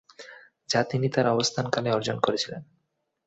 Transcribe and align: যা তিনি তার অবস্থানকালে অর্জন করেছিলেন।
যা 0.69 0.79
তিনি 0.83 1.07
তার 1.09 1.27
অবস্থানকালে 1.27 1.89
অর্জন 1.91 2.17
করেছিলেন। 2.19 2.61